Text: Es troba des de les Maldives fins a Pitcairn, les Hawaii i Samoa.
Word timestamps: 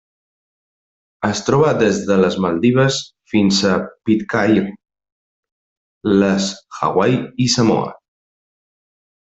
Es 1.27 1.41
troba 1.49 1.73
des 1.81 1.99
de 2.07 2.17
les 2.21 2.37
Maldives 2.45 2.97
fins 3.33 3.61
a 3.73 3.75
Pitcairn, 4.09 4.73
les 6.17 6.51
Hawaii 6.83 7.23
i 7.47 7.51
Samoa. 7.59 7.97